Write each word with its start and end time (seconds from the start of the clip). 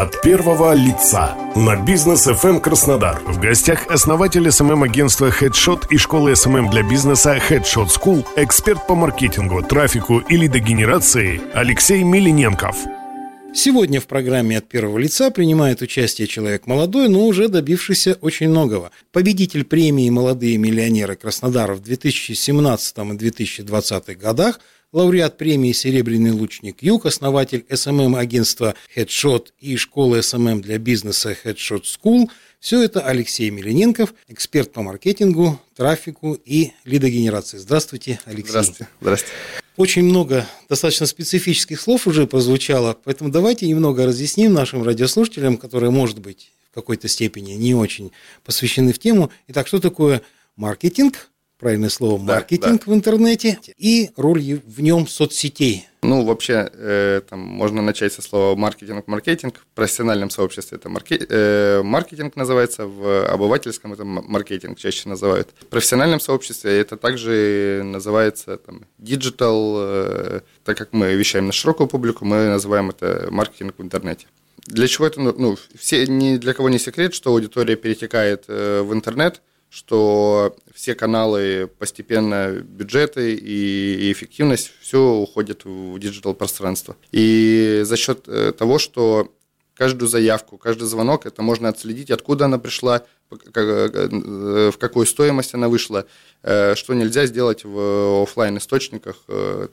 От 0.00 0.22
первого 0.22 0.72
лица 0.72 1.36
на 1.54 1.76
бизнес 1.76 2.26
FM 2.26 2.60
Краснодар. 2.60 3.20
В 3.26 3.38
гостях 3.38 3.86
основатель 3.90 4.50
SMM-агентства 4.50 5.28
Headshot 5.28 5.88
и 5.90 5.98
школы 5.98 6.34
SMM 6.34 6.70
для 6.70 6.82
бизнеса 6.82 7.36
Headshot 7.36 7.88
School, 7.88 8.24
эксперт 8.36 8.86
по 8.86 8.94
маркетингу, 8.94 9.62
трафику 9.62 10.20
и 10.20 10.38
лидогенерации 10.38 11.42
Алексей 11.52 12.02
Милиненков. 12.02 12.78
Сегодня 13.52 14.00
в 14.00 14.06
программе 14.06 14.56
«От 14.56 14.68
первого 14.70 14.96
лица» 14.96 15.30
принимает 15.30 15.82
участие 15.82 16.26
человек 16.26 16.66
молодой, 16.66 17.10
но 17.10 17.26
уже 17.26 17.48
добившийся 17.48 18.16
очень 18.22 18.48
многого. 18.48 18.92
Победитель 19.12 19.64
премии 19.64 20.08
«Молодые 20.08 20.56
миллионеры 20.56 21.16
Краснодара» 21.16 21.74
в 21.74 21.82
2017 21.82 22.96
и 22.96 23.16
2020 23.18 24.18
годах– 24.18 24.60
лауреат 24.92 25.38
премии 25.38 25.72
«Серебряный 25.72 26.32
лучник 26.32 26.82
Юг», 26.82 27.06
основатель 27.06 27.64
SMM-агентства 27.70 28.74
Headshot 28.96 29.48
и 29.60 29.76
школы 29.76 30.22
SMM 30.22 30.60
для 30.60 30.78
бизнеса 30.78 31.36
Headshot 31.44 31.84
School. 31.84 32.28
Все 32.58 32.82
это 32.82 33.00
Алексей 33.00 33.48
Милененков, 33.50 34.14
эксперт 34.28 34.72
по 34.72 34.82
маркетингу, 34.82 35.60
трафику 35.76 36.34
и 36.44 36.72
лидогенерации. 36.84 37.58
Здравствуйте, 37.58 38.20
Алексей. 38.24 38.50
Здравствуйте. 38.50 38.88
Здравствуйте. 39.00 39.34
Очень 39.76 40.04
много 40.04 40.46
достаточно 40.68 41.06
специфических 41.06 41.80
слов 41.80 42.06
уже 42.06 42.26
прозвучало, 42.26 42.98
поэтому 43.02 43.30
давайте 43.30 43.66
немного 43.66 44.04
разъясним 44.04 44.52
нашим 44.52 44.82
радиослушателям, 44.82 45.56
которые, 45.56 45.90
может 45.90 46.18
быть, 46.18 46.52
в 46.70 46.74
какой-то 46.74 47.08
степени 47.08 47.52
не 47.52 47.74
очень 47.74 48.12
посвящены 48.44 48.92
в 48.92 48.98
тему. 48.98 49.30
Итак, 49.48 49.68
что 49.68 49.80
такое 49.80 50.20
маркетинг, 50.56 51.29
правильное 51.60 51.90
слово, 51.90 52.20
маркетинг 52.20 52.80
да, 52.80 52.86
да. 52.86 52.92
в 52.92 52.94
интернете 52.94 53.58
и 53.76 54.10
роль 54.16 54.60
в 54.66 54.80
нем 54.80 55.06
соцсетей. 55.06 55.86
Ну, 56.02 56.24
вообще, 56.24 56.70
э, 56.72 57.20
там 57.28 57.40
можно 57.40 57.82
начать 57.82 58.14
со 58.14 58.22
слова 58.22 58.56
маркетинг. 58.56 59.06
Маркетинг 59.06 59.58
в 59.58 59.74
профессиональном 59.74 60.30
сообществе 60.30 60.78
это 60.78 60.88
марке, 60.88 61.20
э, 61.28 61.82
маркетинг 61.82 62.36
называется, 62.36 62.86
в 62.86 63.26
обывательском 63.26 63.92
это 63.92 64.04
маркетинг 64.04 64.78
чаще 64.78 65.10
называют. 65.10 65.50
В 65.60 65.66
профессиональном 65.66 66.20
сообществе 66.20 66.78
это 66.78 66.96
также 66.96 67.82
называется 67.84 68.56
там 68.56 68.86
digital, 68.98 69.76
э, 69.76 70.40
так 70.64 70.78
как 70.78 70.94
мы 70.94 71.14
вещаем 71.14 71.46
на 71.46 71.52
широкую 71.52 71.86
публику, 71.86 72.24
мы 72.24 72.46
называем 72.46 72.88
это 72.88 73.28
маркетинг 73.30 73.74
в 73.76 73.82
интернете. 73.82 74.26
Для 74.66 74.88
чего 74.88 75.06
это, 75.06 75.20
ну, 75.20 75.34
ну 75.36 75.58
все, 75.78 76.06
ни 76.06 76.38
для 76.38 76.54
кого 76.54 76.70
не 76.70 76.78
секрет, 76.78 77.12
что 77.12 77.30
аудитория 77.30 77.76
перетекает 77.76 78.44
э, 78.48 78.80
в 78.80 78.94
интернет– 78.94 79.42
что 79.70 80.56
все 80.74 80.96
каналы 80.96 81.70
постепенно 81.78 82.50
бюджеты 82.50 83.34
и 83.34 84.12
эффективность 84.12 84.72
все 84.80 85.00
уходит 85.00 85.64
в 85.64 85.98
digital 85.98 86.34
пространство. 86.34 86.96
И 87.12 87.82
за 87.84 87.96
счет 87.96 88.24
э, 88.26 88.52
того, 88.52 88.80
что 88.80 89.32
каждую 89.74 90.08
заявку, 90.08 90.58
каждый 90.58 90.88
звонок, 90.88 91.24
это 91.24 91.42
можно 91.42 91.68
отследить, 91.68 92.10
откуда 92.10 92.46
она 92.46 92.58
пришла, 92.58 93.04
э, 93.30 94.70
в 94.72 94.76
какую 94.76 95.06
стоимость 95.06 95.54
она 95.54 95.68
вышла, 95.68 96.04
э, 96.42 96.74
что 96.74 96.92
нельзя 96.94 97.26
сделать 97.26 97.62
в 97.62 98.24
офлайн 98.24 98.58
источниках, 98.58 99.16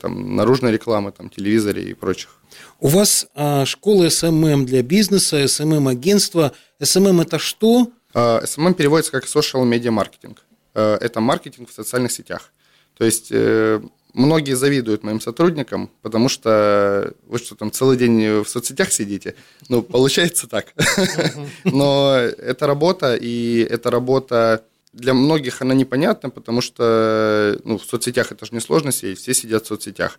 там, 0.00 0.36
наружной 0.36 0.70
рекламы, 0.70 1.10
там, 1.10 1.28
телевизоре 1.28 1.82
и 1.82 1.94
прочих. 1.94 2.38
У 2.78 2.86
вас 2.86 3.26
а, 3.34 3.66
школа 3.66 4.08
SMM 4.08 4.64
для 4.64 4.82
бизнеса, 4.82 5.46
SMM-агентство. 5.48 6.52
SMM – 6.80 7.22
это 7.22 7.40
что? 7.40 7.90
SMM 8.14 8.74
переводится 8.74 9.12
как 9.12 9.24
social 9.24 9.64
media 9.64 9.90
маркетинг. 9.90 10.44
Э, 10.74 10.96
это 11.00 11.20
маркетинг 11.20 11.68
в 11.68 11.72
социальных 11.72 12.12
сетях. 12.12 12.52
То 12.96 13.04
есть 13.04 13.28
э, 13.30 13.80
многие 14.14 14.54
завидуют 14.54 15.04
моим 15.04 15.20
сотрудникам, 15.20 15.90
потому 16.02 16.28
что 16.28 17.12
вы 17.26 17.38
что 17.38 17.54
там 17.54 17.70
целый 17.70 17.96
день 17.96 18.42
в 18.42 18.48
соцсетях 18.48 18.92
сидите? 18.92 19.34
Ну, 19.68 19.82
получается 19.82 20.48
так. 20.48 20.74
Но 21.64 22.16
это 22.16 22.66
работа, 22.66 23.14
и 23.14 23.66
эта 23.68 23.90
работа 23.90 24.64
для 24.92 25.14
многих 25.14 25.62
она 25.62 25.74
непонятна, 25.74 26.30
потому 26.30 26.60
что 26.60 27.58
ну, 27.64 27.78
в 27.78 27.84
соцсетях 27.84 28.32
это 28.32 28.46
же 28.46 28.54
не 28.54 28.60
сложно 28.60 28.90
сидеть, 28.90 29.18
все 29.18 29.34
сидят 29.34 29.64
в 29.64 29.68
соцсетях. 29.68 30.18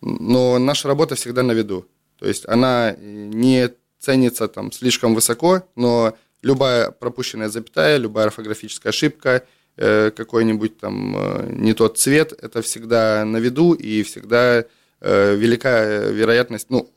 Но 0.00 0.58
наша 0.58 0.88
работа 0.88 1.14
всегда 1.14 1.42
на 1.42 1.52
виду. 1.52 1.86
То 2.18 2.26
есть 2.26 2.44
она 2.46 2.94
не 3.00 3.70
ценится 3.98 4.48
там 4.48 4.72
слишком 4.72 5.14
высоко, 5.14 5.62
но 5.74 6.14
любая 6.42 6.90
пропущенная 6.90 7.48
запятая, 7.48 7.96
любая 7.96 8.26
орфографическая 8.26 8.90
ошибка, 8.90 9.44
э, 9.76 10.10
какой-нибудь 10.10 10.78
там 10.78 11.16
э, 11.16 11.52
не 11.52 11.74
тот 11.74 11.98
цвет, 11.98 12.32
это 12.40 12.62
всегда 12.62 13.24
на 13.24 13.38
виду 13.38 13.72
и 13.72 14.02
всегда 14.02 14.64
э, 15.00 15.36
велика 15.36 15.84
вероятность, 16.10 16.66
ну, 16.70 16.90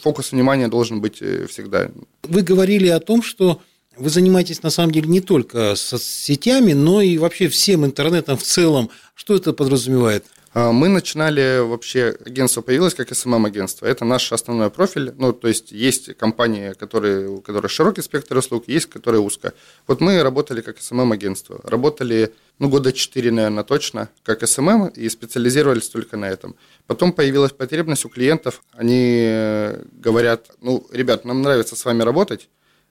фокус 0.00 0.30
внимания 0.30 0.68
должен 0.68 1.00
быть 1.00 1.16
всегда. 1.16 1.90
Вы 2.22 2.42
говорили 2.42 2.86
о 2.86 3.00
том, 3.00 3.24
что 3.24 3.60
вы 3.96 4.08
занимаетесь 4.08 4.62
на 4.62 4.70
самом 4.70 4.92
деле 4.92 5.08
не 5.08 5.20
только 5.20 5.74
соцсетями, 5.74 6.74
но 6.74 7.02
и 7.02 7.18
вообще 7.18 7.48
всем 7.48 7.84
интернетом 7.84 8.36
в 8.36 8.44
целом. 8.44 8.88
Что 9.16 9.34
это 9.34 9.52
подразумевает? 9.52 10.24
А, 10.54 10.70
мы 10.70 10.88
начинали 10.88 11.60
вообще, 11.60 12.14
агентство 12.26 12.60
появилось 12.60 12.94
как 12.94 13.10
SMM-агентство. 13.10 13.86
Это 13.86 14.04
наш 14.04 14.32
основной 14.32 14.70
профиль. 14.70 15.12
Ну, 15.16 15.32
то 15.32 15.48
есть 15.48 15.72
есть 15.72 16.14
компании, 16.18 16.74
которые, 16.74 17.28
у 17.28 17.40
которых 17.40 17.70
широкий 17.70 18.02
спектр 18.02 18.36
услуг, 18.36 18.64
есть, 18.66 18.86
которые 18.86 19.20
узко. 19.20 19.54
Вот 19.86 20.00
мы 20.00 20.22
работали 20.22 20.60
как 20.60 20.78
SMM-агентство. 20.78 21.60
Работали, 21.64 22.34
ну, 22.58 22.68
года 22.68 22.92
4, 22.92 23.30
наверное, 23.30 23.64
точно, 23.64 24.10
как 24.24 24.42
SMM, 24.42 24.92
и 24.92 25.08
специализировались 25.08 25.88
только 25.88 26.18
на 26.18 26.28
этом. 26.28 26.54
Потом 26.86 27.12
появилась 27.12 27.52
потребность 27.52 28.04
у 28.04 28.10
клиентов. 28.10 28.62
Они 28.72 29.22
э, 29.24 29.82
говорят, 29.92 30.50
ну, 30.60 30.86
ребят, 30.92 31.24
нам 31.24 31.40
нравится 31.40 31.76
с 31.76 31.84
вами 31.84 32.02
работать, 32.02 32.50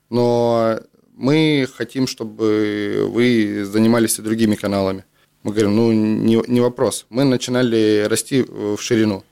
но 0.10 0.80
мы 1.14 1.68
хотим, 1.72 2.08
чтобы 2.08 3.06
вы 3.08 3.66
занимались 3.66 4.18
и 4.18 4.24
другими 4.24 4.56
каналами. 4.56 5.06
Мы 5.44 5.52
говорим, 5.52 5.76
ну, 5.76 5.92
не, 5.92 6.42
не 6.48 6.62
вопрос. 6.62 7.06
Мы 7.10 7.24
начинали 7.24 8.06
расти 8.08 8.44
в 8.44 8.78
ширину. 8.80 9.24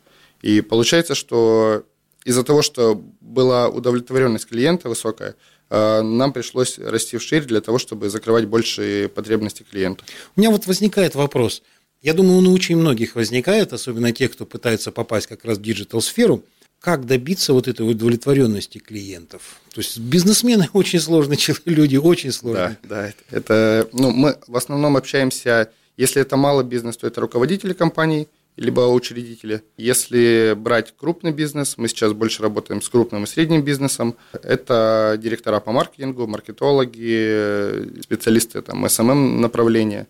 И 0.41 0.61
получается, 0.61 1.15
что 1.15 1.83
из-за 2.25 2.43
того, 2.43 2.61
что 2.61 3.01
была 3.21 3.69
удовлетворенность 3.69 4.47
клиента 4.47 4.89
высокая, 4.89 5.35
э, 5.69 6.01
нам 6.01 6.33
пришлось 6.33 6.79
расти 6.79 7.17
вширь 7.17 7.45
для 7.45 7.61
того, 7.61 7.77
чтобы 7.77 8.09
закрывать 8.09 8.45
больше 8.45 9.09
потребности 9.13 9.65
клиента. 9.69 10.03
У 10.35 10.39
меня 10.39 10.51
вот 10.51 10.67
возникает 10.67 11.15
вопрос. 11.15 11.61
Я 12.01 12.13
думаю, 12.13 12.37
он 12.37 12.47
у 12.47 12.53
очень 12.53 12.77
многих 12.77 13.15
возникает, 13.15 13.73
особенно 13.73 14.11
тех, 14.11 14.31
кто 14.31 14.45
пытается 14.45 14.91
попасть 14.91 15.27
как 15.27 15.43
раз 15.43 15.57
в 15.57 15.61
digital-сферу. 15.61 16.43
Как 16.79 17.05
добиться 17.05 17.51
вот 17.51 17.67
этой 17.67 17.89
удовлетворенности 17.89 18.77
клиентов? 18.77 19.59
То 19.73 19.81
есть 19.81 19.97
бизнесмены 19.99 20.69
очень 20.73 20.99
сложные 20.99 21.37
люди, 21.65 21.97
очень 21.97 22.31
сложные. 22.31 22.77
Да, 22.83 22.89
да. 22.89 23.07
Это, 23.07 23.23
это 23.29 23.89
ну, 23.91 24.11
мы 24.11 24.37
в 24.47 24.55
основном 24.55 24.95
общаемся 24.95 25.71
если 25.99 26.21
это 26.21 26.37
малый 26.37 26.63
бизнес, 26.63 26.95
то 26.95 27.07
это 27.07 27.19
руководители 27.19 27.73
компаний, 27.73 28.29
либо 28.55 28.87
учредители. 28.87 29.63
Если 29.75 30.53
брать 30.55 30.93
крупный 30.97 31.33
бизнес, 31.33 31.77
мы 31.77 31.89
сейчас 31.89 32.13
больше 32.13 32.41
работаем 32.41 32.81
с 32.81 32.87
крупным 32.87 33.25
и 33.25 33.27
средним 33.27 33.63
бизнесом. 33.63 34.15
Это 34.31 35.19
директора 35.21 35.59
по 35.59 35.73
маркетингу, 35.73 36.25
маркетологи, 36.25 38.01
специалисты 38.01 38.61
там, 38.61 38.85
SMM 38.85 39.39
направления. 39.39 40.07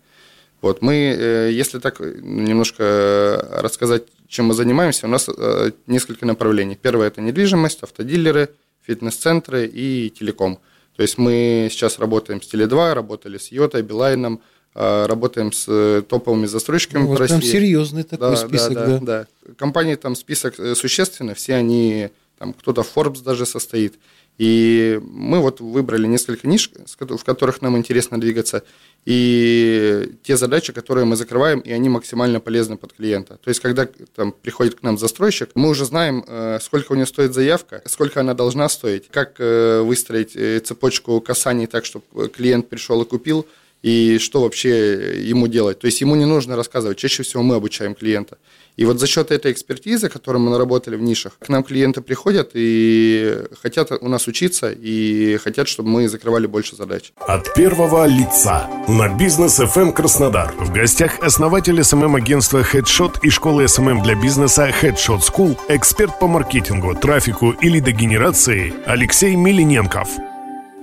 Вот 0.60 0.80
мы, 0.80 0.94
э, 0.94 1.50
если 1.50 1.80
так 1.80 1.98
немножко 1.98 3.48
рассказать, 3.50 4.04
чем 4.28 4.46
мы 4.46 4.54
занимаемся, 4.54 5.06
у 5.08 5.10
нас 5.10 5.28
э, 5.28 5.72
несколько 5.88 6.24
направлений. 6.24 6.78
Первое– 6.80 7.06
это 7.08 7.20
недвижимость, 7.20 7.82
автодилеры, 7.82 8.50
фитнес-центры 8.86 9.66
и 9.66 10.08
телеком. 10.10 10.60
То 10.94 11.02
есть 11.02 11.18
мы 11.18 11.66
сейчас 11.68 11.98
работаем 11.98 12.40
с 12.40 12.54
Теле2, 12.54 12.92
работали 12.92 13.38
с 13.38 13.50
Йотой, 13.50 13.82
Билайном, 13.82 14.40
работаем 14.74 15.52
с 15.52 15.64
э, 15.68 16.02
топовыми 16.08 16.46
застройщиками 16.46 17.02
ну, 17.02 17.12
по 17.12 17.18
России. 17.18 17.38
Прям 17.38 17.50
серьезный 17.50 18.02
такой 18.04 18.30
да, 18.30 18.36
список, 18.36 18.74
да, 18.74 18.86
да, 18.86 18.98
да. 18.98 19.26
да. 19.46 19.54
Компании 19.58 19.96
там 19.96 20.14
список 20.14 20.60
э, 20.60 20.76
существенный, 20.76 21.34
все 21.34 21.54
они, 21.54 22.10
там 22.38 22.52
кто-то 22.52 22.84
в 22.84 22.96
Forbes 22.96 23.22
даже 23.22 23.46
состоит. 23.46 23.98
И 24.38 24.98
мы 25.02 25.40
вот 25.40 25.60
выбрали 25.60 26.06
несколько 26.06 26.48
ниш, 26.48 26.70
в 26.96 27.24
которых 27.24 27.60
нам 27.60 27.76
интересно 27.76 28.18
двигаться, 28.18 28.62
и 29.04 30.14
те 30.22 30.36
задачи, 30.38 30.72
которые 30.72 31.04
мы 31.04 31.16
закрываем, 31.16 31.60
и 31.60 31.72
они 31.72 31.90
максимально 31.90 32.40
полезны 32.40 32.78
под 32.78 32.94
клиента. 32.94 33.38
То 33.42 33.48
есть, 33.48 33.60
когда 33.60 33.86
там 34.14 34.32
приходит 34.32 34.76
к 34.76 34.82
нам 34.82 34.96
застройщик, 34.96 35.50
мы 35.56 35.68
уже 35.68 35.84
знаем, 35.84 36.24
э, 36.26 36.58
сколько 36.62 36.92
у 36.92 36.94
него 36.94 37.06
стоит 37.06 37.34
заявка, 37.34 37.82
сколько 37.86 38.20
она 38.20 38.34
должна 38.34 38.68
стоить, 38.68 39.08
как 39.08 39.38
выстроить 39.38 40.66
цепочку 40.66 41.20
касаний 41.20 41.66
так, 41.66 41.84
чтобы 41.84 42.28
клиент 42.28 42.68
пришел 42.68 43.02
и 43.02 43.04
купил, 43.04 43.46
и 43.82 44.18
что 44.18 44.42
вообще 44.42 45.22
ему 45.22 45.48
делать. 45.48 45.78
То 45.78 45.86
есть 45.86 46.00
ему 46.00 46.14
не 46.14 46.26
нужно 46.26 46.56
рассказывать, 46.56 46.98
чаще 46.98 47.22
всего 47.22 47.42
мы 47.42 47.54
обучаем 47.56 47.94
клиента. 47.94 48.38
И 48.76 48.84
вот 48.84 48.98
за 48.98 49.06
счет 49.06 49.30
этой 49.30 49.52
экспертизы, 49.52 50.08
которую 50.08 50.42
мы 50.42 50.50
наработали 50.50 50.96
в 50.96 51.02
нишах, 51.02 51.38
к 51.38 51.48
нам 51.48 51.62
клиенты 51.62 52.00
приходят 52.00 52.50
и 52.54 53.42
хотят 53.60 53.92
у 53.92 54.08
нас 54.08 54.26
учиться, 54.26 54.70
и 54.70 55.36
хотят, 55.36 55.68
чтобы 55.68 55.88
мы 55.88 56.08
закрывали 56.08 56.46
больше 56.46 56.76
задач. 56.76 57.12
От 57.18 57.52
первого 57.54 58.06
лица 58.06 58.70
на 58.88 59.08
бизнес 59.16 59.60
FM 59.60 59.92
Краснодар. 59.92 60.54
В 60.58 60.72
гостях 60.72 61.18
основатель 61.20 61.82
SMM-агентства 61.82 62.62
Headshot 62.62 63.18
и 63.22 63.30
школы 63.30 63.68
SMM 63.68 64.02
для 64.02 64.14
бизнеса 64.14 64.70
Headshot 64.70 65.20
School, 65.20 65.58
эксперт 65.68 66.18
по 66.18 66.26
маркетингу, 66.26 66.94
трафику 66.94 67.50
и 67.50 67.68
лидогенерации 67.68 68.72
Алексей 68.86 69.34
Милененков. 69.36 70.29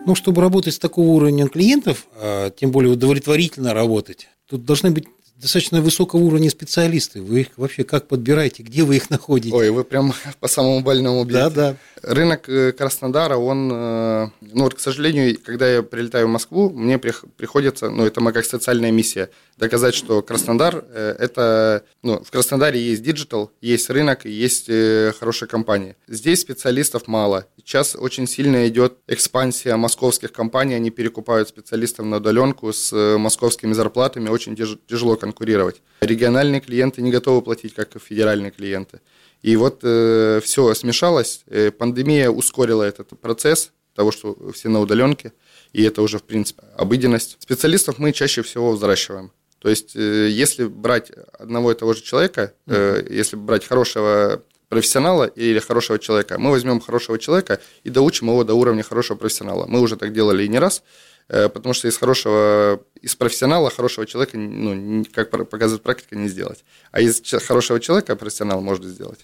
Ну, 0.07 0.15
чтобы 0.15 0.41
работать 0.41 0.73
с 0.73 0.79
такого 0.79 1.07
уровня 1.07 1.49
клиентов, 1.49 2.07
а, 2.15 2.49
тем 2.49 2.71
более 2.71 2.93
удовлетворительно 2.93 3.73
работать, 3.73 4.29
тут 4.49 4.63
должны 4.63 4.91
быть 4.91 5.05
достаточно 5.39 5.81
высокого 5.81 6.21
уровня 6.21 6.49
специалисты. 6.49 7.21
Вы 7.21 7.41
их 7.41 7.47
вообще 7.57 7.83
как 7.83 8.07
подбираете? 8.07 8.63
Где 8.63 8.83
вы 8.83 8.97
их 8.97 9.09
находите? 9.09 9.55
Ой, 9.55 9.69
вы 9.69 9.83
прям 9.83 10.13
по 10.39 10.47
самому 10.47 10.81
больному 10.81 11.23
бьете. 11.23 11.49
Да, 11.49 11.49
да. 11.49 11.75
Рынок 12.03 12.47
э, 12.47 12.71
Краснодара, 12.71 13.37
он, 13.37 13.71
э, 13.71 14.29
ну 14.41 14.63
вот, 14.63 14.75
к 14.75 14.79
сожалению, 14.79 15.37
когда 15.43 15.69
я 15.69 15.83
прилетаю 15.83 16.27
в 16.27 16.29
Москву, 16.29 16.69
мне 16.69 16.97
приходится, 16.99 17.89
ну 17.89 18.05
это 18.05 18.21
моя 18.21 18.33
как 18.33 18.45
социальная 18.45 18.91
миссия, 18.91 19.29
доказать, 19.57 19.95
что 19.95 20.21
Краснодар, 20.21 20.85
э, 20.89 21.15
это, 21.19 21.83
ну, 22.03 22.23
в 22.23 22.31
Краснодаре 22.31 22.79
есть 22.79 23.01
digital, 23.01 23.51
есть 23.61 23.89
рынок, 23.89 24.25
есть 24.25 24.69
хорошие 25.19 25.47
компании. 25.47 25.95
Здесь 26.07 26.41
специалистов 26.41 27.07
мало. 27.07 27.45
Сейчас 27.57 27.95
очень 27.95 28.27
сильно 28.27 28.67
идет 28.67 28.97
экспансия 29.07 29.75
московских 29.75 30.31
компаний, 30.31 30.75
они 30.75 30.89
перекупают 30.89 31.49
специалистов 31.49 32.05
на 32.05 32.17
удаленку 32.17 32.71
с 32.71 33.17
московскими 33.17 33.73
зарплатами, 33.73 34.29
очень 34.29 34.55
тяжело 34.55 35.15
конкурировать. 35.27 35.81
Региональные 36.01 36.61
клиенты 36.61 37.01
не 37.01 37.11
готовы 37.11 37.41
платить, 37.41 37.73
как 37.73 37.95
и 37.95 37.99
федеральные 37.99 38.51
клиенты. 38.51 38.99
И 39.41 39.55
вот 39.55 39.79
э, 39.83 40.39
все 40.43 40.73
смешалось. 40.73 41.43
Э, 41.47 41.71
пандемия 41.71 42.29
ускорила 42.29 42.83
этот 42.83 43.09
процесс 43.19 43.71
того, 43.95 44.11
что 44.11 44.35
все 44.53 44.69
на 44.69 44.79
удаленке, 44.79 45.31
и 45.73 45.83
это 45.83 46.01
уже, 46.01 46.17
в 46.17 46.23
принципе, 46.23 46.63
обыденность. 46.75 47.37
Специалистов 47.39 47.99
мы 47.99 48.11
чаще 48.13 48.41
всего 48.41 48.71
взращиваем. 48.71 49.31
То 49.59 49.69
есть, 49.69 49.95
э, 49.95 50.29
если 50.29 50.65
брать 50.65 51.11
одного 51.39 51.71
и 51.71 51.75
того 51.75 51.93
же 51.93 52.01
человека, 52.01 52.53
э, 52.67 53.05
если 53.09 53.35
брать 53.35 53.65
хорошего 53.65 54.43
профессионала 54.69 55.25
или 55.25 55.59
хорошего 55.59 55.99
человека, 55.99 56.37
мы 56.37 56.51
возьмем 56.51 56.79
хорошего 56.79 57.17
человека 57.19 57.59
и 57.83 57.89
доучим 57.89 58.27
его 58.27 58.43
до 58.43 58.53
уровня 58.53 58.83
хорошего 58.83 59.17
профессионала. 59.17 59.65
Мы 59.65 59.81
уже 59.81 59.95
так 59.95 60.13
делали 60.13 60.43
и 60.43 60.47
не 60.47 60.59
раз. 60.59 60.83
Э, 61.29 61.49
потому 61.49 61.73
что 61.73 61.89
из 61.89 61.97
хорошего, 61.97 62.81
из 63.01 63.15
профессионала 63.15 63.69
хорошего 63.69 64.05
человека, 64.05 64.37
ну, 64.37 65.05
как 65.13 65.29
показывает 65.29 65.83
практика, 65.83 66.15
не 66.15 66.29
сделать. 66.29 66.63
А 66.91 67.01
из 67.01 67.21
хорошего 67.45 67.81
человека 67.81 68.15
профессионал 68.15 68.61
может 68.61 68.85
сделать. 68.85 69.19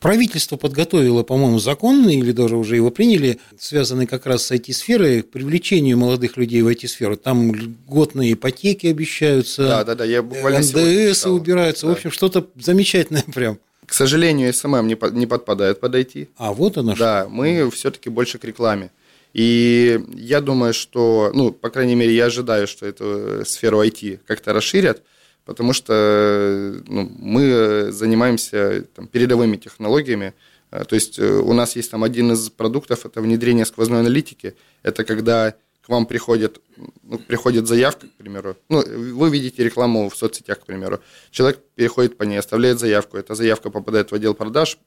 Правительство 0.00 0.56
подготовило, 0.56 1.22
по-моему, 1.22 1.60
закон, 1.60 2.08
или 2.08 2.32
даже 2.32 2.56
уже 2.56 2.74
его 2.74 2.90
приняли, 2.90 3.38
связанный 3.56 4.06
как 4.06 4.26
раз 4.26 4.46
с 4.46 4.50
IT-сферой, 4.50 5.22
к 5.22 5.30
привлечению 5.30 5.96
молодых 5.96 6.36
людей 6.36 6.60
в 6.62 6.68
IT-сферу. 6.68 7.16
Там 7.16 7.54
льготные 7.54 8.32
ипотеки 8.32 8.88
обещаются, 8.88 9.62
да, 9.62 9.84
да, 9.84 9.94
да, 9.94 10.04
я 10.04 10.22
буквально 10.22 10.58
НДС 10.58 11.26
убираются, 11.26 11.86
да. 11.86 11.92
в 11.92 11.96
общем, 11.96 12.10
что-то 12.10 12.48
замечательное 12.56 13.24
прям. 13.32 13.60
К 13.86 13.92
сожалению, 13.92 14.52
SMM 14.52 14.86
не, 14.86 14.98
не 15.12 15.26
подпадает 15.26 15.80
под 15.80 15.94
IT. 15.94 16.28
А 16.36 16.52
вот 16.52 16.76
оно 16.78 16.94
что. 16.94 17.04
Да, 17.04 17.26
мы 17.28 17.70
все-таки 17.70 18.10
больше 18.10 18.38
к 18.38 18.44
рекламе. 18.44 18.90
И 19.32 20.00
я 20.14 20.40
думаю, 20.40 20.72
что, 20.72 21.32
ну, 21.34 21.52
по 21.52 21.68
крайней 21.68 21.96
мере, 21.96 22.14
я 22.14 22.26
ожидаю, 22.26 22.66
что 22.68 22.86
эту 22.86 23.44
сферу 23.44 23.82
IT 23.82 24.20
как-то 24.26 24.52
расширят, 24.52 25.02
потому 25.44 25.72
что 25.72 26.74
ну, 26.86 27.10
мы 27.18 27.90
занимаемся 27.90 28.84
там, 28.94 29.08
передовыми 29.08 29.56
технологиями. 29.56 30.34
То 30.70 30.94
есть 30.94 31.18
э, 31.18 31.28
у 31.28 31.52
нас 31.52 31.76
есть 31.76 31.90
там 31.90 32.02
один 32.02 32.32
из 32.32 32.50
продуктов, 32.50 33.06
это 33.06 33.20
внедрение 33.20 33.64
сквозной 33.64 34.00
аналитики. 34.00 34.54
Это 34.82 35.04
когда 35.04 35.54
к 35.84 35.88
вам 35.90 36.06
приходит, 36.06 36.62
ну, 37.02 37.18
приходит 37.18 37.66
заявка, 37.66 38.06
к 38.06 38.12
примеру, 38.12 38.56
ну, 38.70 38.82
вы 39.14 39.28
видите 39.28 39.62
рекламу 39.62 40.08
в 40.08 40.16
соцсетях, 40.16 40.60
к 40.60 40.66
примеру, 40.66 41.00
человек 41.30 41.60
переходит 41.74 42.16
по 42.16 42.22
ней, 42.22 42.38
оставляет 42.38 42.78
заявку, 42.78 43.18
эта 43.18 43.34
заявка 43.34 43.68
попадает 43.68 44.10
в 44.10 44.14
отдел 44.14 44.34
продаж, 44.34 44.78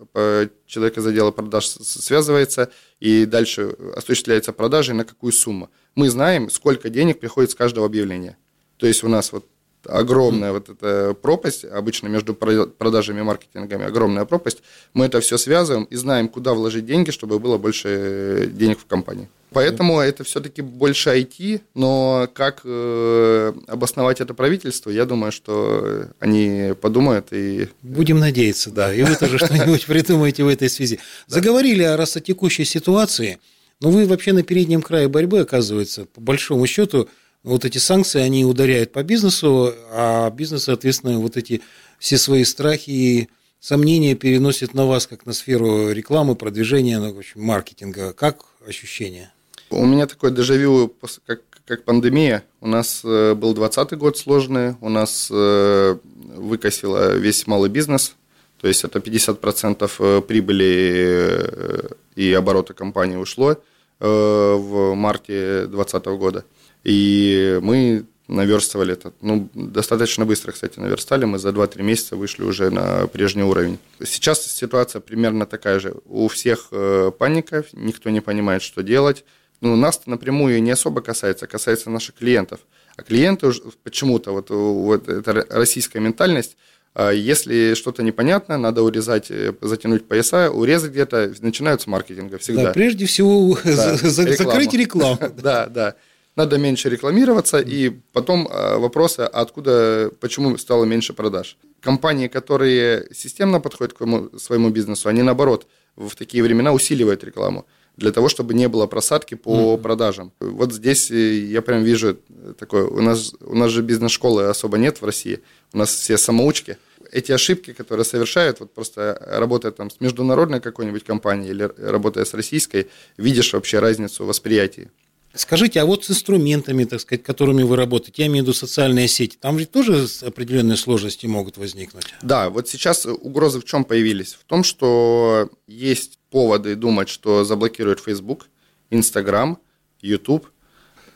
человек 0.65 0.97
из 0.97 1.05
отдела 1.05 1.31
продаж 1.31 1.67
связывается, 1.67 2.71
и 2.99 3.25
дальше 3.25 3.75
осуществляется 3.95 4.53
продажа, 4.53 4.93
и 4.93 4.95
на 4.95 5.05
какую 5.05 5.33
сумму. 5.33 5.69
Мы 5.93 6.09
знаем, 6.09 6.49
сколько 6.49 6.89
денег 6.89 7.19
приходит 7.19 7.51
с 7.51 7.55
каждого 7.55 7.85
объявления. 7.85 8.37
То 8.77 8.87
есть 8.87 9.03
у 9.03 9.07
нас 9.07 9.31
вот 9.31 9.45
огромная 9.87 10.51
вот 10.51 10.69
эта 10.69 11.15
пропасть, 11.21 11.65
обычно 11.65 12.07
между 12.07 12.33
продажами 12.33 13.19
и 13.19 13.23
маркетингами 13.23 13.85
огромная 13.85 14.25
пропасть, 14.25 14.63
мы 14.93 15.05
это 15.05 15.19
все 15.21 15.37
связываем 15.37 15.85
и 15.85 15.95
знаем, 15.95 16.27
куда 16.27 16.53
вложить 16.53 16.85
деньги, 16.85 17.11
чтобы 17.11 17.39
было 17.39 17.57
больше 17.57 18.49
денег 18.53 18.79
в 18.79 18.85
компании. 18.85 19.27
Поэтому 19.51 19.99
это 19.99 20.23
все-таки 20.23 20.61
больше 20.61 21.09
IT, 21.09 21.61
но 21.73 22.29
как 22.33 22.61
э, 22.63 23.53
обосновать 23.67 24.19
это 24.19 24.33
правительство, 24.33 24.89
я 24.89 25.05
думаю, 25.05 25.31
что 25.31 26.07
они 26.19 26.73
подумают 26.79 27.27
и... 27.31 27.69
Будем 27.81 28.19
надеяться, 28.19 28.71
да. 28.71 28.93
И 28.93 29.03
вы 29.03 29.15
тоже 29.15 29.37
что-нибудь 29.37 29.85
придумаете 29.87 30.43
в 30.43 30.47
этой 30.47 30.69
связи. 30.69 30.99
Заговорили 31.27 31.83
о 31.83 31.95
растекущей 31.95 32.65
ситуации, 32.65 33.39
но 33.79 33.89
вы 33.89 34.05
вообще 34.05 34.33
на 34.33 34.43
переднем 34.43 34.81
крае 34.81 35.07
борьбы, 35.07 35.39
оказывается, 35.39 36.05
по 36.05 36.19
большому 36.19 36.67
счету, 36.67 37.07
вот 37.43 37.65
эти 37.65 37.77
санкции, 37.77 38.21
они 38.21 38.45
ударяют 38.45 38.91
по 38.91 39.03
бизнесу, 39.03 39.73
а 39.91 40.29
бизнес, 40.31 40.63
соответственно, 40.65 41.19
вот 41.19 41.37
эти 41.37 41.61
все 41.99 42.17
свои 42.17 42.43
страхи 42.43 42.89
и 42.89 43.29
сомнения 43.59 44.15
переносит 44.15 44.73
на 44.73 44.85
вас, 44.85 45.07
как 45.07 45.25
на 45.25 45.33
сферу 45.33 45.91
рекламы, 45.91 46.35
продвижения, 46.35 46.99
ну, 46.99 47.13
в 47.13 47.17
общем, 47.17 47.41
маркетинга. 47.41 48.13
Как 48.13 48.45
ощущения? 48.67 49.33
У 49.69 49.85
меня 49.85 50.07
такое 50.07 50.31
дежавю, 50.31 50.93
как, 51.25 51.41
как 51.65 51.83
пандемия. 51.83 52.43
У 52.61 52.67
нас 52.67 53.01
э, 53.03 53.33
был 53.33 53.53
2020 53.53 53.97
год 53.97 54.17
сложный, 54.17 54.75
у 54.81 54.89
нас 54.89 55.29
э, 55.31 55.97
выкосило 56.35 57.15
весь 57.15 57.47
малый 57.47 57.69
бизнес, 57.69 58.15
то 58.61 58.67
есть 58.67 58.83
это 58.83 58.99
50% 58.99 59.91
э, 59.99 60.21
прибыли 60.21 61.91
и 62.15 62.33
оборота 62.33 62.73
компании 62.73 63.17
ушло 63.17 63.57
в 63.99 64.93
марте 64.93 65.65
2020 65.67 66.05
года. 66.19 66.45
И 66.87 67.59
мы 67.61 68.05
наверстывали 68.27 68.93
это. 68.93 69.13
Ну, 69.21 69.49
достаточно 69.53 70.25
быстро, 70.25 70.51
кстати, 70.51 70.79
наверстали. 70.79 71.25
Мы 71.25 71.37
за 71.37 71.49
2-3 71.49 71.81
месяца 71.83 72.15
вышли 72.15 72.43
уже 72.43 72.69
на 72.69 73.07
прежний 73.07 73.43
уровень. 73.43 73.77
Сейчас 74.03 74.45
ситуация 74.45 75.01
примерно 75.01 75.45
такая 75.45 75.79
же. 75.79 75.95
У 76.05 76.27
всех 76.27 76.69
паника, 77.17 77.63
никто 77.73 78.09
не 78.09 78.21
понимает, 78.21 78.61
что 78.61 78.83
делать 78.83 79.23
ну, 79.61 79.75
нас 79.75 80.01
напрямую 80.05 80.61
не 80.61 80.71
особо 80.71 81.01
касается, 81.01 81.45
а 81.45 81.47
касается 81.47 81.89
наших 81.89 82.15
клиентов. 82.15 82.59
А 82.95 83.03
клиенты 83.03 83.51
почему-то, 83.83 84.31
вот, 84.31 84.49
вот 84.49 85.07
эта 85.07 85.45
российская 85.49 85.99
ментальность, 85.99 86.57
а, 86.93 87.11
если 87.11 87.73
что-то 87.73 88.03
непонятно, 88.03 88.57
надо 88.57 88.81
урезать, 88.83 89.29
э, 89.29 89.53
затянуть 89.61 90.07
пояса, 90.07 90.51
урезать 90.51 90.91
где-то, 90.91 91.33
начинают 91.41 91.81
с 91.81 91.87
маркетинга 91.87 92.37
всегда. 92.37 92.65
Да, 92.65 92.71
прежде 92.71 93.05
всего 93.05 93.57
да, 93.63 93.95
закрыть 93.97 94.73
рекламу. 94.73 95.19
Да, 95.41 95.67
да. 95.67 95.95
Надо 96.37 96.59
меньше 96.59 96.89
рекламироваться, 96.89 97.57
и 97.57 97.89
потом 98.13 98.47
а, 98.51 98.77
вопросы, 98.77 99.21
откуда, 99.21 100.11
почему 100.19 100.55
стало 100.59 100.85
меньше 100.85 101.13
продаж. 101.13 101.57
Компании, 101.81 102.27
которые 102.27 103.07
системно 103.11 103.59
подходят 103.59 103.93
к 103.93 104.39
своему 104.39 104.69
бизнесу, 104.69 105.09
они 105.09 105.23
наоборот 105.23 105.65
в 105.95 106.15
такие 106.15 106.43
времена 106.43 106.73
усиливают 106.73 107.23
рекламу 107.23 107.65
для 107.95 108.11
того, 108.11 108.29
чтобы 108.29 108.53
не 108.53 108.67
было 108.67 108.85
просадки 108.85 109.33
по 109.33 109.49
mm-hmm. 109.49 109.81
продажам. 109.81 110.31
Вот 110.39 110.73
здесь 110.73 111.09
э, 111.09 111.39
я 111.39 111.63
прям 111.63 111.81
вижу 111.81 112.19
такое, 112.59 112.85
у 112.85 113.01
нас, 113.01 113.33
у 113.41 113.55
нас 113.55 113.71
же 113.71 113.81
бизнес-школы 113.81 114.43
особо 114.43 114.77
нет 114.77 115.01
в 115.01 115.05
России, 115.05 115.39
у 115.73 115.79
нас 115.79 115.89
все 115.89 116.19
самоучки. 116.19 116.77
Эти 117.11 117.31
ошибки, 117.31 117.73
которые 117.73 118.05
совершают, 118.05 118.59
вот 118.59 118.71
просто 118.75 119.19
работая 119.25 119.71
там 119.71 119.89
с 119.89 119.99
международной 120.01 120.59
какой-нибудь 120.59 121.03
компанией 121.03 121.49
или 121.49 121.71
работая 121.77 122.25
с 122.25 122.35
российской, 122.35 122.89
видишь 123.17 123.53
вообще 123.53 123.79
разницу 123.79 124.23
восприятия. 124.23 124.91
Скажите, 125.33 125.81
а 125.81 125.85
вот 125.85 126.05
с 126.05 126.11
инструментами, 126.11 126.85
так 126.85 126.99
сказать, 126.99 127.23
которыми 127.23 127.61
вы 127.61 127.75
работаете, 127.75 128.23
я 128.23 128.27
имею 128.27 128.43
в 128.43 128.47
виду 128.47 128.53
социальные 128.53 129.07
сети, 129.07 129.37
там 129.39 129.57
ведь 129.57 129.71
тоже 129.71 130.07
определенные 130.21 130.77
сложности 130.77 131.27
могут 131.27 131.57
возникнуть? 131.57 132.13
Да, 132.21 132.49
вот 132.49 132.67
сейчас 132.67 133.05
угрозы 133.05 133.59
в 133.59 133.65
чем 133.65 133.83
появились? 133.83 134.33
В 134.33 134.43
том, 134.45 134.63
что 134.63 135.49
есть 135.67 136.17
поводы 136.31 136.75
думать, 136.75 137.09
что 137.09 137.43
заблокируют 137.43 137.99
Facebook, 137.99 138.47
Instagram, 138.89 139.59
YouTube. 140.01 140.47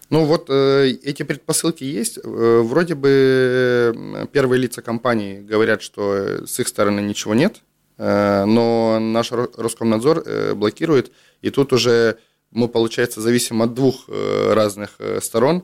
Ну 0.10 0.26
вот 0.26 0.48
э, 0.50 0.90
эти 1.04 1.24
предпосылки 1.24 1.84
есть. 1.84 2.20
Э, 2.22 2.62
вроде 2.64 2.96
бы 2.96 4.28
первые 4.34 4.60
лица 4.60 4.82
компании 4.82 5.40
говорят, 5.40 5.82
что 5.82 6.46
с 6.46 6.60
их 6.60 6.68
стороны 6.68 7.00
ничего 7.00 7.34
нет, 7.34 7.62
э, 7.98 8.44
но 8.46 9.00
наш 9.00 9.32
Роскомнадзор 9.32 10.24
э, 10.26 10.54
блокирует, 10.54 11.12
и 11.42 11.50
тут 11.50 11.72
уже 11.72 12.18
мы, 12.52 12.68
получается, 12.68 13.22
зависим 13.22 13.62
от 13.62 13.74
двух 13.74 14.06
э, 14.08 14.54
разных 14.54 14.96
э, 15.00 15.20
сторон. 15.22 15.64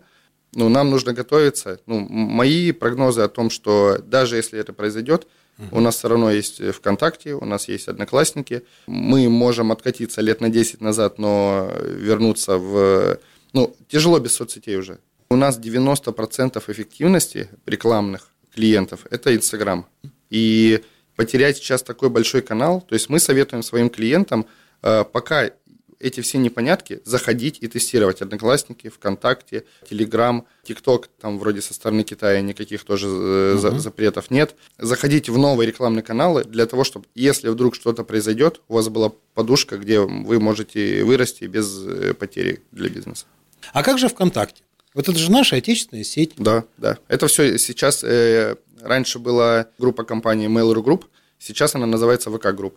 ну, 0.53 0.69
нам 0.69 0.89
нужно 0.89 1.13
готовиться. 1.13 1.79
Ну, 1.85 1.99
мои 1.99 2.71
прогнозы 2.71 3.21
о 3.21 3.27
том, 3.27 3.49
что 3.49 3.97
даже 3.99 4.37
если 4.37 4.59
это 4.59 4.73
произойдет, 4.73 5.27
у 5.71 5.79
нас 5.79 5.95
все 5.95 6.07
равно 6.07 6.31
есть 6.31 6.61
ВКонтакте, 6.61 7.33
у 7.33 7.43
нас 7.45 7.67
есть 7.67 7.87
Одноклассники. 7.87 8.61
Мы 8.85 9.27
можем 9.27 9.71
откатиться 9.71 10.21
лет 10.21 10.39
на 10.39 10.49
10 10.49 10.81
назад, 10.81 11.17
но 11.17 11.71
вернуться 11.83 12.57
в... 12.57 13.17
Ну, 13.53 13.75
тяжело 13.87 14.19
без 14.19 14.35
соцсетей 14.35 14.77
уже. 14.77 14.99
У 15.29 15.35
нас 15.35 15.59
90% 15.59 16.63
эффективности 16.71 17.49
рекламных 17.65 18.29
клиентов– 18.53 19.01
это 19.09 19.35
Инстаграм. 19.35 19.87
И 20.29 20.83
потерять 21.15 21.57
сейчас 21.57 21.83
такой 21.83 22.09
большой 22.09 22.41
канал, 22.41 22.81
то 22.81 22.93
есть 22.93 23.09
мы 23.09 23.19
советуем 23.19 23.63
своим 23.63 23.89
клиентам, 23.89 24.45
э, 24.83 25.03
пока 25.11 25.51
эти 25.99 26.21
все 26.21 26.37
непонятки, 26.37 27.01
заходить 27.05 27.57
и 27.61 27.67
тестировать 27.67 28.21
Одноклассники, 28.21 28.89
ВКонтакте, 28.89 29.65
Телеграм, 29.89 30.45
ТикТок, 30.63 31.09
там 31.19 31.39
вроде 31.39 31.61
со 31.61 31.73
стороны 31.73 32.03
Китая 32.03 32.41
никаких 32.41 32.83
тоже 32.83 33.07
uh-huh. 33.07 33.79
запретов 33.79 34.29
нет. 34.31 34.55
Заходить 34.77 35.29
в 35.29 35.37
новые 35.37 35.67
рекламные 35.67 36.03
каналы 36.03 36.43
для 36.43 36.65
того, 36.65 36.83
чтобы, 36.83 37.05
если 37.15 37.49
вдруг 37.49 37.75
что-то 37.75 38.03
произойдет, 38.03 38.61
у 38.67 38.75
вас 38.75 38.89
была 38.89 39.11
подушка, 39.33 39.77
где 39.77 39.99
вы 39.99 40.39
можете 40.39 41.03
вырасти 41.03 41.45
без 41.45 41.85
э, 41.85 42.13
потери 42.13 42.61
для 42.71 42.89
бизнеса. 42.89 43.25
А 43.73 43.83
как 43.83 43.97
же 43.97 44.07
ВКонтакте? 44.07 44.61
Вот 44.93 45.09
это 45.09 45.17
же 45.17 45.31
наша 45.31 45.57
отечественная 45.57 46.03
сеть. 46.03 46.33
Да, 46.37 46.63
да. 46.77 46.97
Это 47.07 47.27
все 47.27 47.57
сейчас... 47.57 48.03
Э, 48.03 48.55
раньше 48.81 49.19
была 49.19 49.67
группа 49.79 50.03
компании 50.03 50.47
Mail.ru 50.47 50.83
Group, 50.83 51.05
сейчас 51.39 51.75
она 51.75 51.85
называется 51.85 52.29
ВК 52.31 52.47
Group. 52.47 52.73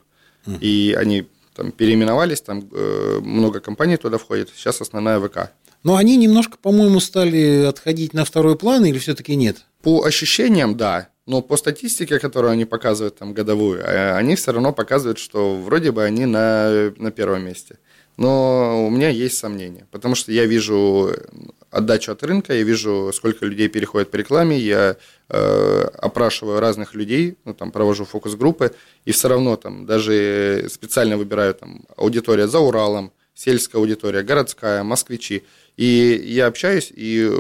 Uh-huh. 0.46 0.58
И 0.60 0.94
они 0.98 1.26
там 1.54 1.72
переименовались, 1.72 2.40
там 2.40 2.68
э, 2.72 3.20
много 3.22 3.60
компаний 3.60 3.96
туда 3.96 4.18
входит, 4.18 4.50
сейчас 4.54 4.80
основная 4.80 5.20
ВК. 5.20 5.50
Но 5.82 5.96
они 5.96 6.16
немножко, 6.16 6.58
по-моему, 6.58 7.00
стали 7.00 7.64
отходить 7.64 8.12
на 8.12 8.24
второй 8.24 8.56
план 8.56 8.84
или 8.84 8.98
все-таки 8.98 9.34
нет? 9.34 9.64
По 9.82 10.04
ощущениям, 10.04 10.76
да. 10.76 11.08
Но 11.26 11.42
по 11.42 11.56
статистике, 11.56 12.18
которую 12.18 12.50
они 12.50 12.64
показывают 12.64 13.16
там 13.16 13.32
годовую, 13.32 13.80
э, 13.80 14.12
они 14.14 14.36
все 14.36 14.52
равно 14.52 14.72
показывают, 14.72 15.18
что 15.18 15.56
вроде 15.56 15.92
бы 15.92 16.04
они 16.04 16.26
на, 16.26 16.92
на 16.96 17.10
первом 17.10 17.44
месте. 17.44 17.78
Но 18.16 18.86
у 18.86 18.90
меня 18.90 19.08
есть 19.08 19.38
сомнения, 19.38 19.86
потому 19.90 20.14
что 20.14 20.32
я 20.32 20.44
вижу 20.44 21.14
отдачу 21.70 22.12
от 22.12 22.22
рынка, 22.22 22.54
я 22.54 22.62
вижу, 22.62 23.10
сколько 23.14 23.46
людей 23.46 23.68
переходит 23.68 24.10
по 24.10 24.16
рекламе, 24.16 24.58
я 24.58 24.96
э, 25.28 25.88
опрашиваю 25.98 26.60
разных 26.60 26.94
людей, 26.94 27.36
ну, 27.44 27.54
там, 27.54 27.70
провожу 27.70 28.04
фокус-группы, 28.04 28.72
и 29.04 29.12
все 29.12 29.28
равно 29.28 29.56
там 29.56 29.86
даже 29.86 30.66
специально 30.70 31.16
выбираю 31.16 31.54
там 31.54 31.84
аудитория 31.96 32.48
за 32.48 32.58
Уралом, 32.58 33.12
сельская 33.34 33.78
аудитория, 33.78 34.22
городская, 34.22 34.82
москвичи. 34.82 35.44
И 35.76 36.22
я 36.26 36.46
общаюсь, 36.46 36.92
и 36.94 37.30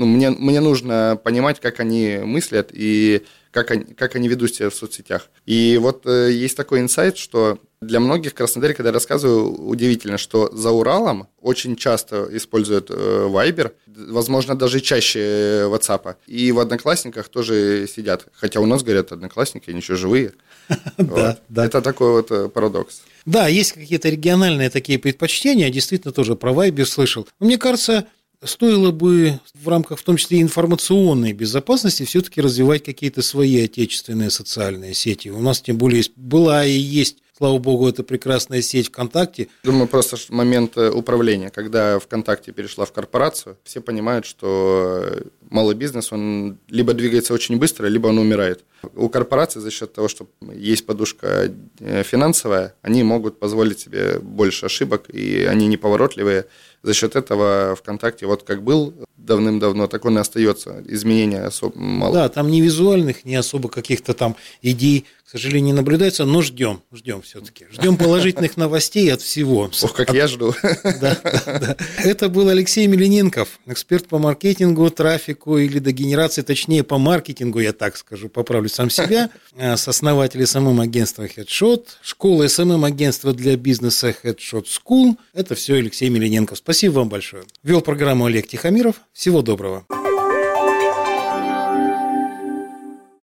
ну, 0.00 0.06
мне, 0.06 0.30
мне 0.30 0.60
нужно 0.60 1.20
понимать, 1.22 1.60
как 1.60 1.78
они 1.78 2.20
мыслят 2.24 2.70
и 2.72 3.22
как 3.50 3.70
они, 3.70 3.84
как 3.84 4.16
они 4.16 4.28
ведут 4.28 4.54
себя 4.54 4.70
в 4.70 4.74
соцсетях. 4.74 5.28
И 5.44 5.78
вот 5.78 6.06
э, 6.06 6.30
есть 6.32 6.56
такой 6.56 6.80
инсайт, 6.80 7.18
что 7.18 7.58
для 7.82 8.00
многих 8.00 8.30
в 8.30 8.34
Краснодаре, 8.34 8.72
когда 8.72 8.88
я 8.88 8.94
рассказываю, 8.94 9.52
удивительно, 9.52 10.16
что 10.16 10.50
за 10.54 10.70
Уралом 10.70 11.28
очень 11.40 11.76
часто 11.76 12.28
используют 12.32 12.90
э, 12.90 12.94
Viber, 12.94 13.72
возможно, 13.86 14.54
даже 14.54 14.80
чаще 14.80 15.20
э, 15.20 15.64
WhatsApp. 15.64 16.16
И 16.26 16.50
в 16.52 16.60
Одноклассниках 16.60 17.28
тоже 17.28 17.86
сидят. 17.86 18.26
Хотя 18.32 18.60
у 18.60 18.66
нас, 18.66 18.82
говорят, 18.82 19.12
Одноклассники, 19.12 19.68
они 19.68 19.80
еще 19.80 19.96
живые. 19.96 20.32
Да, 20.96 21.38
да. 21.48 21.66
Это 21.66 21.82
такой 21.82 22.12
вот 22.12 22.30
э, 22.30 22.48
парадокс. 22.48 23.02
Да, 23.26 23.48
есть 23.48 23.72
какие-то 23.72 24.08
региональные 24.08 24.70
такие 24.70 24.98
предпочтения, 24.98 25.66
я 25.66 25.72
действительно 25.72 26.12
тоже 26.12 26.36
про 26.36 26.52
Viber 26.52 26.86
слышал. 26.86 27.28
Мне 27.38 27.58
кажется, 27.58 28.06
стоило 28.42 28.90
бы 28.90 29.38
в 29.54 29.68
рамках, 29.68 29.98
в 29.98 30.02
том 30.02 30.16
числе 30.16 30.40
информационной 30.40 31.32
безопасности, 31.32 32.04
все-таки 32.04 32.40
развивать 32.40 32.84
какие-то 32.84 33.22
свои 33.22 33.64
отечественные 33.64 34.30
социальные 34.30 34.94
сети. 34.94 35.28
У 35.28 35.40
нас 35.40 35.60
тем 35.60 35.76
более 35.78 36.04
была 36.16 36.64
и 36.64 36.72
есть 36.72 37.18
Слава 37.40 37.56
богу, 37.56 37.88
это 37.88 38.02
прекрасная 38.02 38.60
сеть 38.60 38.88
ВКонтакте. 38.88 39.48
Думаю, 39.64 39.88
просто 39.88 40.18
момент 40.28 40.76
э, 40.76 40.90
управления. 40.90 41.48
Когда 41.48 41.98
ВКонтакте 41.98 42.52
перешла 42.52 42.84
в 42.84 42.92
корпорацию, 42.92 43.56
все 43.64 43.80
понимают, 43.80 44.26
что 44.26 45.08
малый 45.48 45.74
бизнес, 45.74 46.12
он 46.12 46.58
либо 46.68 46.92
двигается 46.92 47.32
очень 47.32 47.56
быстро, 47.56 47.86
либо 47.86 48.08
он 48.08 48.18
умирает. 48.18 48.62
У 48.94 49.08
корпорации 49.08 49.58
за 49.58 49.70
счет 49.70 49.90
того, 49.94 50.08
что 50.08 50.28
есть 50.52 50.84
подушка 50.84 51.50
э, 51.78 52.02
финансовая, 52.02 52.74
они 52.82 53.02
могут 53.04 53.38
позволить 53.38 53.80
себе 53.80 54.18
больше 54.18 54.66
ошибок, 54.66 55.08
и 55.08 55.44
они 55.44 55.66
неповоротливые. 55.66 56.44
За 56.82 56.94
счет 56.94 57.14
этого 57.16 57.76
ВКонтакте, 57.76 58.26
вот 58.26 58.42
как 58.42 58.62
был 58.62 58.94
давным-давно, 59.18 59.86
так 59.86 60.04
он 60.04 60.16
и 60.16 60.20
остается. 60.20 60.82
Изменения 60.86 61.42
особо 61.42 61.78
мало. 61.78 62.14
Да, 62.14 62.28
там 62.28 62.50
ни 62.50 62.60
визуальных, 62.60 63.24
ни 63.24 63.34
особо 63.34 63.68
каких-то 63.68 64.14
там 64.14 64.34
идей, 64.62 65.04
к 65.24 65.30
сожалению, 65.30 65.66
не 65.66 65.72
наблюдается, 65.74 66.24
но 66.24 66.42
ждем, 66.42 66.82
ждем 66.92 67.22
все-таки. 67.22 67.66
Ждем 67.70 67.96
положительных 67.96 68.56
новостей 68.56 69.12
от 69.12 69.20
всего. 69.20 69.70
Ох, 69.82 69.92
как 69.92 70.12
я 70.12 70.26
жду. 70.26 70.54
Да, 70.82 71.16
да, 71.22 71.58
да. 71.60 71.76
Это 71.98 72.28
был 72.28 72.48
Алексей 72.48 72.86
Милененков, 72.86 73.60
эксперт 73.66 74.08
по 74.08 74.18
маркетингу, 74.18 74.90
трафику 74.90 75.58
и 75.58 75.78
лидогенерации, 75.78 76.42
точнее, 76.42 76.82
по 76.82 76.98
маркетингу, 76.98 77.60
я 77.60 77.72
так 77.72 77.96
скажу, 77.96 78.28
поправлю 78.28 78.68
сам 78.68 78.90
себя, 78.90 79.30
э, 79.54 79.76
сооснователь 79.76 80.44
SMM-агентства 80.44 81.26
Headshot, 81.26 81.84
школа 82.02 82.48
SMM-агентства 82.48 83.32
для 83.32 83.56
бизнеса 83.56 84.14
Headshot 84.24 84.64
School. 84.64 85.16
Это 85.32 85.54
все 85.54 85.74
Алексей 85.74 86.08
Милененков. 86.08 86.58
Спасибо 86.70 86.98
вам 87.00 87.08
большое. 87.08 87.42
Вел 87.64 87.80
программу 87.80 88.26
Олег 88.26 88.46
Тихомиров. 88.46 89.00
Всего 89.12 89.42
доброго. 89.42 89.84